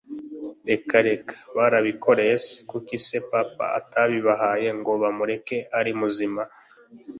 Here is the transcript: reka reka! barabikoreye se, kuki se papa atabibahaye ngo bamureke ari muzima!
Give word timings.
reka 0.69 0.95
reka! 1.07 1.33
barabikoreye 1.55 2.35
se, 2.47 2.57
kuki 2.69 2.95
se 3.05 3.17
papa 3.29 3.65
atabibahaye 3.79 4.69
ngo 4.79 4.91
bamureke 5.01 5.57
ari 5.79 5.91
muzima! 5.99 6.41